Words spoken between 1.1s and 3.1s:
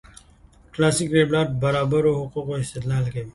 لېبرال برابرو حقوقو استدلال